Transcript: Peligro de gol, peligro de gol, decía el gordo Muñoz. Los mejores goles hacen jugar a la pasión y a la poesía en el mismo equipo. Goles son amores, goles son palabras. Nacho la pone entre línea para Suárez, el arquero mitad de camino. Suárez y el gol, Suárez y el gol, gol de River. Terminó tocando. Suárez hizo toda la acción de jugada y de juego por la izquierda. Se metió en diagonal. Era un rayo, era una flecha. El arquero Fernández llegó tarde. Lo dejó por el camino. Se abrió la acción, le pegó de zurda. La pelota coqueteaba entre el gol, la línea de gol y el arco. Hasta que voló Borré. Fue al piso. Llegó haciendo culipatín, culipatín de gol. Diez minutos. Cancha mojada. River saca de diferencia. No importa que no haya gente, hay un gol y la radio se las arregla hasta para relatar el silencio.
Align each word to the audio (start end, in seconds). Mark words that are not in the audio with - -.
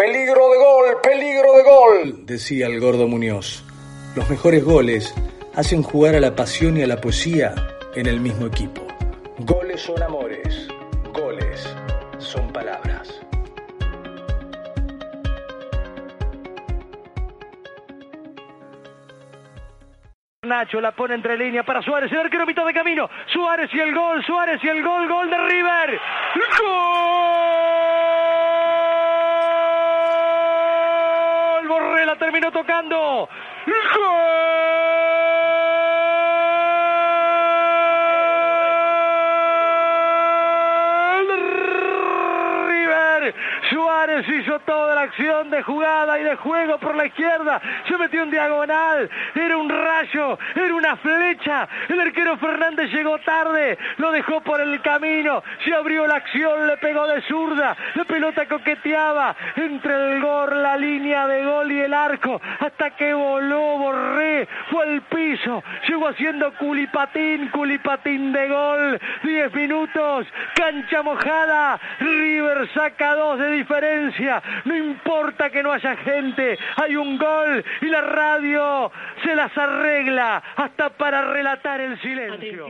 Peligro 0.00 0.48
de 0.48 0.56
gol, 0.56 1.00
peligro 1.02 1.52
de 1.58 1.62
gol, 1.62 2.24
decía 2.24 2.68
el 2.68 2.80
gordo 2.80 3.06
Muñoz. 3.06 3.62
Los 4.16 4.30
mejores 4.30 4.64
goles 4.64 5.14
hacen 5.54 5.82
jugar 5.82 6.14
a 6.14 6.20
la 6.20 6.34
pasión 6.34 6.78
y 6.78 6.82
a 6.82 6.86
la 6.86 6.98
poesía 6.98 7.54
en 7.94 8.06
el 8.06 8.18
mismo 8.18 8.46
equipo. 8.46 8.80
Goles 9.40 9.82
son 9.82 10.02
amores, 10.02 10.68
goles 11.12 11.76
son 12.16 12.50
palabras. 12.50 13.20
Nacho 20.40 20.80
la 20.80 20.92
pone 20.92 21.14
entre 21.14 21.36
línea 21.36 21.62
para 21.62 21.82
Suárez, 21.82 22.10
el 22.10 22.20
arquero 22.20 22.46
mitad 22.46 22.64
de 22.64 22.72
camino. 22.72 23.10
Suárez 23.30 23.68
y 23.74 23.78
el 23.78 23.94
gol, 23.94 24.24
Suárez 24.24 24.64
y 24.64 24.68
el 24.68 24.82
gol, 24.82 25.06
gol 25.06 25.28
de 25.28 25.36
River. 25.36 26.00
Terminó 32.18 32.50
tocando. 32.50 33.28
Suárez 43.70 44.28
hizo 44.28 44.58
toda 44.60 44.94
la 44.94 45.02
acción 45.02 45.50
de 45.50 45.62
jugada 45.62 46.18
y 46.18 46.24
de 46.24 46.36
juego 46.36 46.78
por 46.78 46.94
la 46.94 47.06
izquierda. 47.06 47.60
Se 47.88 47.96
metió 47.96 48.22
en 48.22 48.30
diagonal. 48.30 49.10
Era 49.34 49.56
un 49.56 49.68
rayo, 49.68 50.38
era 50.54 50.74
una 50.74 50.96
flecha. 50.96 51.68
El 51.88 52.00
arquero 52.00 52.36
Fernández 52.38 52.90
llegó 52.92 53.18
tarde. 53.18 53.78
Lo 53.98 54.10
dejó 54.10 54.40
por 54.40 54.60
el 54.60 54.80
camino. 54.82 55.42
Se 55.64 55.74
abrió 55.74 56.06
la 56.06 56.16
acción, 56.16 56.66
le 56.66 56.76
pegó 56.78 57.06
de 57.06 57.20
zurda. 57.22 57.76
La 57.94 58.04
pelota 58.04 58.46
coqueteaba 58.46 59.34
entre 59.56 59.94
el 59.94 60.20
gol, 60.20 60.62
la 60.62 60.76
línea 60.76 61.26
de 61.26 61.44
gol 61.44 61.72
y 61.72 61.80
el 61.80 61.94
arco. 61.94 62.40
Hasta 62.60 62.90
que 62.90 63.12
voló 63.12 63.78
Borré. 63.78 64.48
Fue 64.70 64.84
al 64.84 65.02
piso. 65.02 65.62
Llegó 65.88 66.08
haciendo 66.08 66.52
culipatín, 66.54 67.48
culipatín 67.48 68.32
de 68.32 68.48
gol. 68.48 69.00
Diez 69.22 69.52
minutos. 69.54 70.26
Cancha 70.54 71.02
mojada. 71.02 71.80
River 72.00 72.68
saca 72.74 73.14
de 73.20 73.50
diferencia. 73.50 74.42
No 74.64 74.76
importa 74.76 75.50
que 75.50 75.62
no 75.62 75.72
haya 75.72 75.96
gente, 75.96 76.58
hay 76.76 76.96
un 76.96 77.18
gol 77.18 77.64
y 77.82 77.86
la 77.86 78.00
radio 78.00 78.90
se 79.22 79.34
las 79.34 79.56
arregla 79.56 80.42
hasta 80.56 80.90
para 80.90 81.32
relatar 81.32 81.80
el 81.80 82.00
silencio. 82.00 82.66